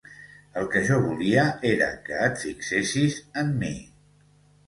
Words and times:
El 0.59 0.69
que 0.75 0.79
jo 0.85 0.95
volia 1.01 1.43
era 1.73 1.91
que 2.07 2.17
et 2.29 2.41
fixessis 2.45 3.17
en 3.43 3.53
mi. 3.61 3.73